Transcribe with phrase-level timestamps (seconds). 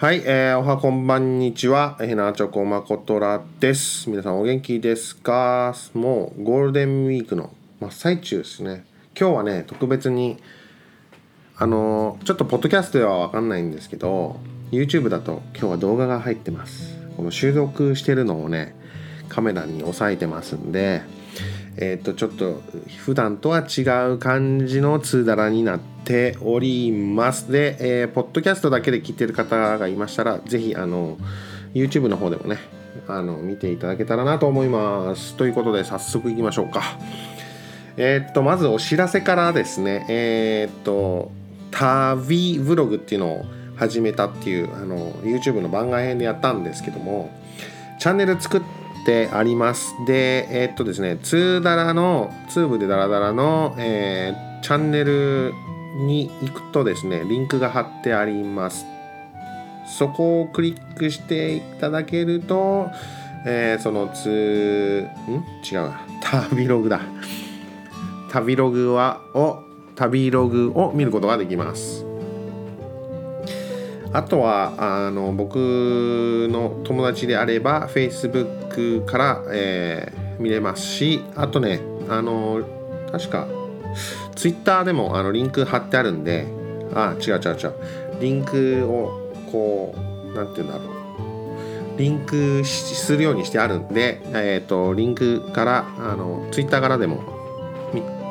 [0.00, 4.08] はい、えー、おはこんばんにちは、ひなちょこまことらです。
[4.08, 5.74] 皆さんお元気ですか？
[5.92, 7.50] もうゴールデンウィークの
[7.80, 8.86] 真っ最中ですね。
[9.14, 10.38] 今日はね、特別に、
[11.54, 14.40] あのー、ちょっとポッドキャストではわかんないんですけど、
[14.72, 16.96] YouTube だと今日は動画が入ってます。
[17.18, 18.74] この収録してるのをね、
[19.28, 21.02] カメラに押さえてますんで、
[21.76, 22.62] えっ、とちょっと
[23.04, 27.52] 普段とは違う感じの通だらになってております。
[27.52, 31.16] で、えー、ポッドキャストだけで聞いてる方がいましたらぜひあの
[31.72, 32.58] YouTube の方でもね
[33.06, 35.36] あの見ていただけたらなと思います。
[35.36, 36.82] ということで早速いきましょうか。
[37.96, 41.30] えっ、とまずお知らせからですねえっ、と
[41.70, 43.44] 旅ブログっていうのを
[43.76, 47.30] 始めたっていうあの YouTube の番外編でやったんですけども
[48.00, 49.94] チャンネル作っててあります。
[50.06, 55.54] で、えー、っとですね、ツーダラの、ツーブでダラダラの、えー、チャンネル
[55.96, 58.84] に行くとですね、リンクが貼ってあります。
[59.98, 62.88] そこをクリックしていただけると、
[63.46, 65.44] えー、そのツー、ん？
[65.64, 66.00] 違うな。
[66.22, 67.00] 旅ログだ。
[68.30, 69.58] 旅ログは、を、
[69.96, 72.06] 旅ログを見ることができます。
[74.12, 82.60] あとはあの僕の友達であれば Facebook から、えー、見れますしあとねあの
[83.12, 83.46] 確か
[84.34, 86.46] Twitter でもあのリンク貼ってあるんで
[86.94, 87.74] あ違う違う違う。
[88.20, 91.98] リンクをこう何て言うんだろう。
[91.98, 97.22] リンクするようにしてあるんで、えーと、リンクからあの Twitter からでも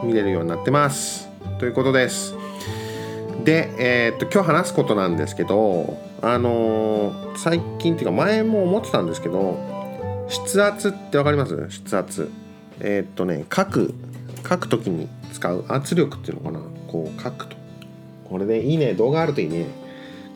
[0.03, 1.29] 見れるようになってます。
[1.59, 2.33] ということです。
[3.43, 9.57] で、えー、っと今日話すことなんですけどあのー、最近っていうか前も思ってたんですけど
[10.29, 11.55] 筆圧って分かります？
[11.55, 12.31] 筆圧。
[12.79, 13.93] えー、っとね書く
[14.47, 16.59] 書く時に使う圧力っていうのかな？
[16.87, 17.57] こう書くと。
[18.29, 19.65] これでいいね動画あるといいね。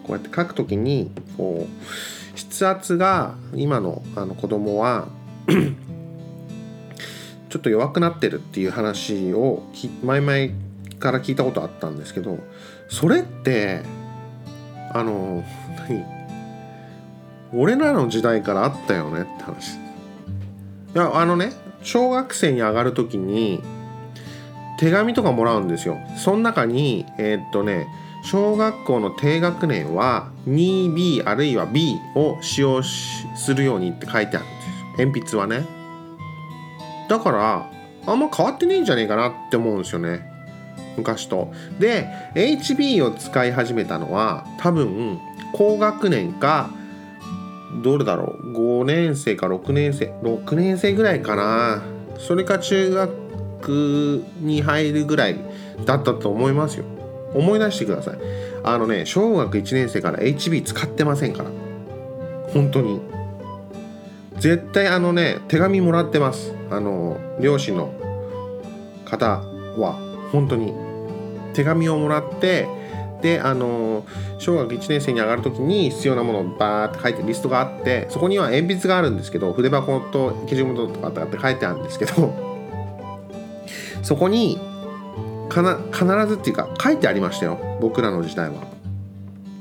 [0.04, 5.08] こうやって書く時にこう筆圧が今のあの子供は
[7.50, 9.64] ちょっと弱くなってるっていう話を
[10.04, 10.60] 前々
[11.00, 12.40] から聞いたことあったんですけど
[12.90, 13.84] それって
[14.92, 15.44] あの
[15.88, 16.04] 何？
[17.54, 19.76] 俺らの時代からあったよねって話。
[19.76, 19.80] い
[20.96, 21.52] やあのね
[21.84, 23.62] 小学生に上がる時に
[24.84, 25.98] 手紙とかもらうんですよ。
[26.18, 27.88] その中にえー、っとね
[28.22, 35.06] 小学校の低学年は 2B あるいは B を使用するようにって書いてあるんですよ。
[35.06, 35.66] 鉛筆はね。
[37.08, 37.70] だから
[38.06, 40.30] あんま変わってねえんじゃねえかなって思うんですよね。
[40.98, 41.54] 昔と。
[41.80, 45.18] で HB を使い始めたのは多分
[45.54, 46.70] 高学年か
[47.82, 51.82] どれだろう？5年生か6年生？6年生ぐらいかな。
[52.20, 53.23] それか中学
[53.72, 55.38] に入るぐらい
[55.86, 56.86] だったと思いますよ。
[57.34, 58.18] 思い出してください。
[58.64, 61.50] あのね小学1年生から HB 使ってませんから。
[62.54, 63.02] 本当に。
[64.38, 66.54] 絶対あのね手紙もらってます。
[66.70, 67.94] あの両親の
[69.06, 69.42] 方
[69.78, 69.98] は。
[70.32, 70.74] 本当に。
[71.54, 72.68] 手紙をもらって
[73.24, 74.06] であの
[74.38, 82.43] 小学1年生に上がる時に必要なものをバーって書いてリストがあってそこには鉛筆があるんですけど筆箱と消しゴムとかって書いてあるんですけど
[84.04, 84.60] そこに
[85.50, 87.58] かな必ずっていうか書いてありましたよ。
[87.82, 88.56] 僕らの時代は。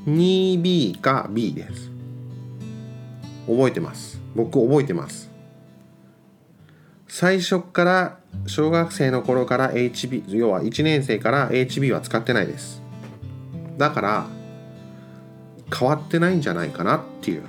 [0.05, 1.89] 2B か B です。
[3.47, 4.19] 覚えてます。
[4.35, 5.31] 僕覚えてます。
[7.07, 8.17] 最初から
[8.47, 12.81] 小学生の頃から HB 要は1年生から HB は使ってないです。
[13.77, 14.25] だから
[15.77, 17.43] 変わってないんじゃないかなっていう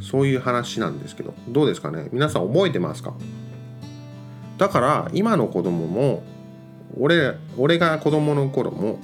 [0.00, 1.34] そういう話なんですけど。
[1.48, 2.08] どうですかね？
[2.12, 3.14] 皆さん覚えてますか？
[4.58, 6.22] だから今の子供も
[6.98, 8.98] 俺俺が子供の頃も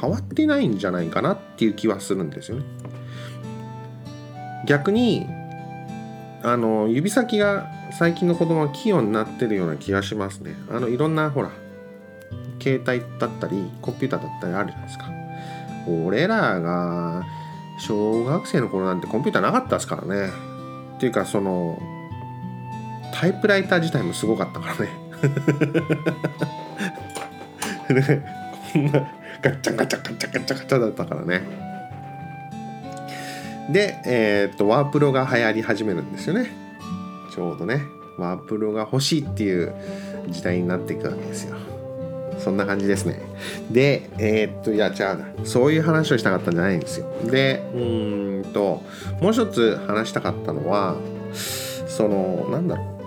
[0.00, 2.64] 変わってないんじゃないかなっていう気はするんですよね。
[4.66, 5.26] 逆に
[6.42, 10.54] あの指先が最近の子供は器用になってるような気がしますね。
[10.70, 11.50] あのいろんなほら
[12.60, 15.10] 携帯だったりコンピューターだったりあるじゃないですか。
[16.04, 17.24] 俺らが
[17.78, 20.30] 小学生の頃なんてコンピューターなかったですからね。
[20.96, 21.80] っていうかその
[23.14, 24.88] タイプライター自体もすごかったからね。
[27.94, 28.24] ね
[28.72, 28.92] こんな
[29.42, 31.42] ガチャガチャガチャガチャガチャだったからね
[33.70, 36.50] で、えー、っとワープロが流行り始めるんですよね
[37.34, 37.82] ちょうどね
[38.18, 39.72] ワープロが欲しいっていう
[40.28, 41.56] 時代になっていくわけですよ
[42.38, 43.20] そんな感じですね
[43.70, 48.82] でえー、っといや違うなそういう話をしたかったんじゃないんですよでうんと
[49.20, 50.96] もう一つ話したかったのは
[51.32, 52.97] そのなんだろう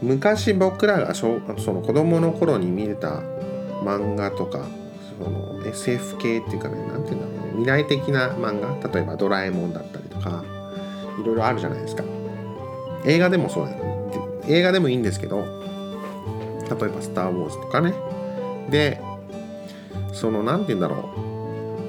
[0.00, 1.40] 昔僕らがその
[1.80, 3.20] 子供の頃に見れた
[3.82, 4.66] 漫画とか
[5.18, 10.44] その SF 系っていうかね何て言うんだろうね未来的な漫画例えば「ドラえもん」だったりとか
[11.20, 12.04] いろいろあるじゃないですか。
[13.04, 13.84] 映画でもそうだよ。
[14.46, 17.94] 映画でもいいんですけど例えば「スター・ウォーズ」とかね。
[18.70, 19.00] で
[20.12, 21.28] その何て言うんだろう。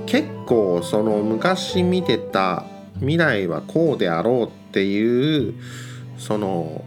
[0.05, 2.63] 結構その昔見てた
[2.99, 5.53] 未来はこうであろうっていう
[6.17, 6.83] その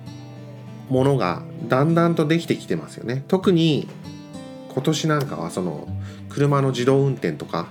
[0.92, 3.24] ものがだんだんとできてきてますよね。
[3.26, 3.88] 特に
[4.74, 5.88] 今年なんかはその
[6.28, 7.68] 車の自動運転とか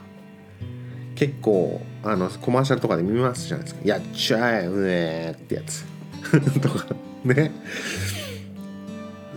[1.14, 5.86] 結構あのコマーシャルとかで見ますじゃないですか「やっちゃえうえ」ってやつ。
[6.62, 7.52] とかね。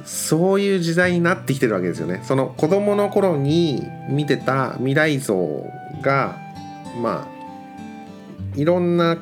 [0.06, 2.20] そういう時代になってきてるわけですよね。
[2.24, 5.66] その子供の頃に見てた未来像
[6.00, 6.38] が
[7.02, 9.18] まあいろんな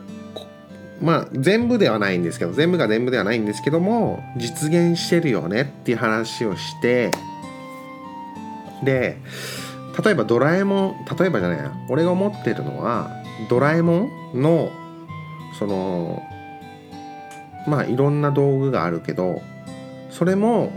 [1.03, 7.11] まあ全部ではないんですけど全部が全部ではないんですけども実現してるよねっていう話をして
[8.85, 9.19] で
[10.05, 13.11] 例えばドラえもん例えばじゃないや俺が思ってるのは
[13.51, 14.71] ドラえもんの
[15.59, 16.23] その
[17.67, 19.43] まあいろんな道具があるけど
[20.11, 20.73] それも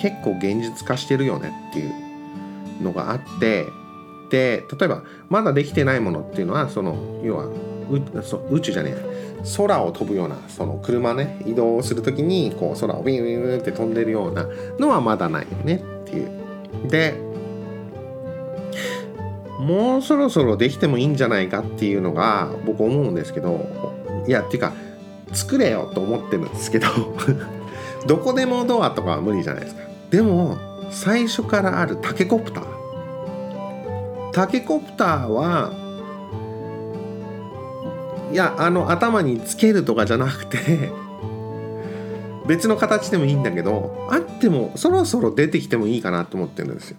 [0.00, 3.64] 結構現実化してるよねっていうのがあって
[4.30, 7.46] で例えばまだできてないものっていうのはその要は
[8.50, 9.18] 宇宙じゃねえ
[9.56, 11.40] 空を飛ぶようなその車ね。
[11.46, 14.46] 移動する時にこう空をウィンウィンウィンって飛んでるような
[14.78, 16.30] のはまだないよねっていう。
[16.88, 17.14] で
[19.60, 23.66] もうそろそろできてもいいんじゃないかっていうのが僕思うんですけど
[24.26, 24.72] いやっていうか
[25.32, 26.86] 作れよと思ってるんですけど
[28.06, 29.82] どこでもドアとかは無理じゃないですか。
[30.10, 30.56] でも
[30.90, 32.64] 最初からあるタケコプター。
[34.32, 35.72] タケコプターは
[38.30, 40.90] いやあの頭につけるとかじゃなくて
[42.46, 46.96] 別の形でもいいんだけどあってもそろそろ出てきてもいいかなと思ってるんですよ。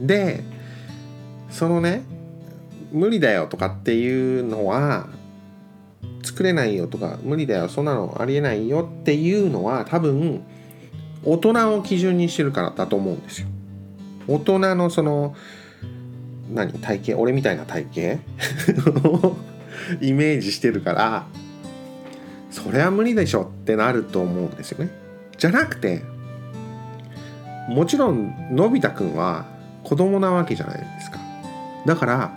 [0.00, 0.44] で
[1.50, 2.02] そのね
[2.92, 5.08] 無理だよとかっていうのは
[6.22, 10.42] 作れないよとか無理だよそんなのありえないよっていうのは多分
[11.24, 13.48] 大人を基準にしてるからだと思うんですよ。
[14.26, 15.34] 大人のその
[16.52, 17.18] 何体型？
[17.18, 19.38] 俺みたいな体型？
[20.00, 21.26] イメージしてるから
[22.50, 24.90] それは無理でしょってなると思うんですよね。
[25.36, 26.02] じゃなくて
[27.68, 29.46] もちろんのび太くんは
[29.84, 31.18] 子供なわけじゃないですか。
[31.86, 32.34] だから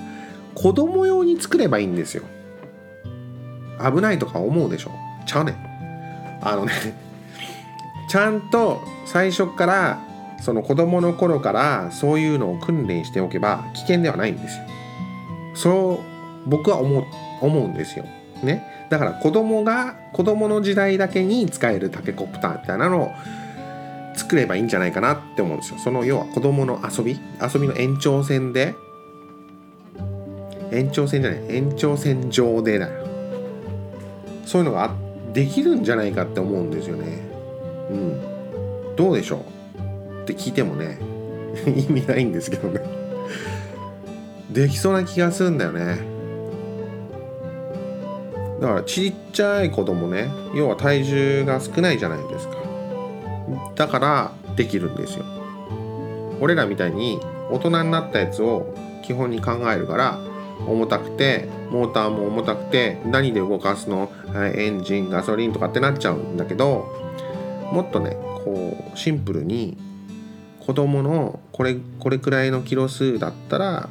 [0.53, 2.23] 子供用に作ればいいんですよ。
[3.79, 4.91] 危ないとか思うでしょ。
[5.25, 5.55] ちゃうね
[6.41, 6.73] あのね
[8.09, 9.99] ちゃんと最初から
[10.41, 14.65] その子供の頃からそういうのを訓練しておけば危険ではないんですよ。
[15.53, 16.03] そ
[16.45, 17.05] う僕は思う
[17.41, 18.05] 思うんですよ。
[18.43, 18.87] ね。
[18.89, 23.11] だから子供が子供の時代だけに使えるタケコプターみたいなのを
[24.15, 25.79] 作ればいいんじゃないかなって思うんですよ。
[25.79, 27.19] その要は子供の遊び。
[27.41, 28.75] 遊びの延長線で
[30.71, 33.07] 延長線じゃない延長線上でだよ。
[34.45, 34.93] そういうのが
[35.33, 37.19] できるんじゃないかって思うんですよね。
[37.89, 38.95] うん。
[38.95, 39.45] どうでしょ
[40.17, 40.23] う？
[40.23, 40.99] って聞いてもね
[41.65, 42.81] 意味ないんですけどね。
[44.51, 46.10] できそうな気がするんだよね。
[48.61, 52.55] だからちっちゃい子供ね要は体重が少ないじゃないですか。
[53.75, 55.25] だからできるんですよ。
[56.39, 57.19] 俺らみたいに
[57.51, 58.73] 大人になったやつを
[59.03, 60.19] 基本に考えるから
[60.67, 64.11] 重たくてモーターも重たくて何で動かすの？
[64.55, 66.87] エンジンガソリンとかってなっちゃうんだけど
[67.71, 68.11] もっとね
[68.45, 69.77] こうシンプルに
[70.59, 73.89] 子供のこれこれくらいのキロ数だったら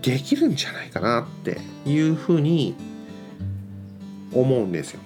[0.00, 2.74] できるんじゃないかなっていうふうに
[4.34, 5.00] 思うんですよ。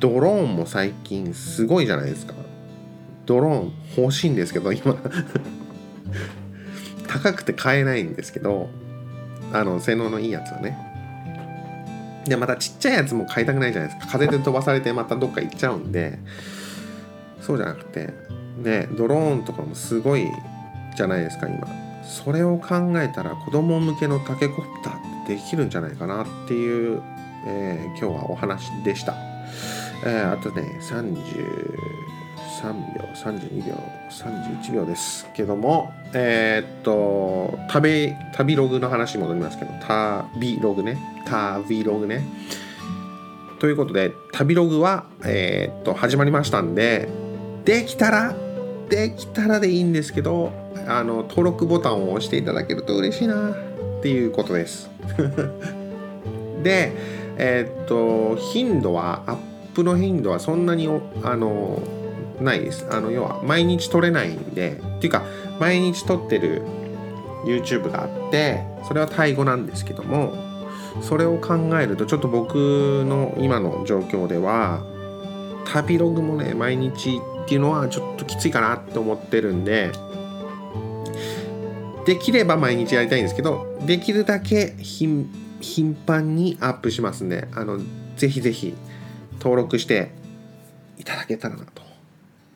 [0.00, 2.34] ドローンも最近すごいじゃないですか。
[3.26, 4.96] ドローン欲しいんですけど今。
[7.06, 8.70] 高くて買えないんですけど
[9.52, 10.78] あの性能のいいやつはね。
[12.26, 14.12] でまたちっちゃいやつも買いたくないじゃないですか。
[14.12, 16.18] 風で飛ばされてまたどっか行っちゃうんで。
[17.40, 18.12] そうじゃなくて。
[18.58, 20.26] ねドローンとかもすごい
[20.96, 21.68] じゃないですか今。
[22.02, 27.00] それを考えたら子供向けのタケコプターってできるんじゃないかなっていう、
[27.46, 29.14] えー、今日はお話でした、
[30.04, 31.12] えー、あとね33
[32.98, 33.74] 秒32秒
[34.10, 40.98] 31秒ですけどもえー、っと旅旅ログの話に戻りますけど旅ログね。
[41.26, 42.24] 旅ログね。
[43.60, 47.08] ということで旅ログはえ、っと始まりましたんで
[47.64, 48.34] できたら
[48.88, 50.50] できたらでいいんですけど
[50.88, 53.69] あの登録ボタンを押していただけると嬉しいな。
[54.00, 54.90] っていうことです。
[56.64, 56.92] で
[57.36, 59.36] えー、っと頻度はアッ
[59.74, 60.88] プの頻度はそんなに
[61.22, 61.80] あの
[62.40, 62.86] ないです。
[62.90, 65.22] あの要は毎日撮れないんでっていうか
[65.58, 66.62] 毎日撮ってる
[67.44, 70.34] YouTube があってそれはタイ語なんですけども
[71.02, 74.82] それを考えるとちょっと僕の今の状況では
[75.66, 79.92] 旅ログもね毎日っていうのはちょっときついかなって思ってるんで
[82.04, 85.28] できれば毎日やりたいんですけどできるだけ頻
[86.06, 87.78] 繁にアップしますんであの
[88.16, 88.74] ぜひぜひ
[89.38, 90.10] 登録して
[90.98, 91.82] いただけたらなと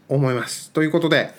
[0.09, 0.71] 思います。
[0.71, 1.31] ということで、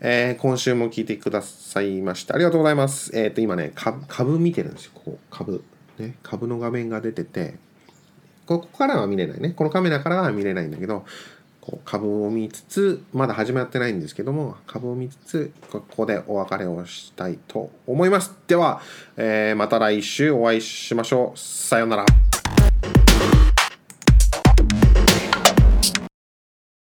[0.00, 3.16] えー、今週も聞いてくださいましてありがとうございます。
[3.16, 5.64] えっ、ー、と今ね株株見てるんですよここ株
[5.98, 7.56] ね株の画面が出てて
[8.46, 11.04] ここからは見れないねこのカメラからは見れないんだけど
[11.66, 18.32] こう株を見つつまだ始まってないんですけども株を見つつここでお別れをしたいと思います。
[18.46, 18.80] では、
[19.16, 21.38] えー、また来週お会いしましょう。
[21.38, 22.25] さようなら。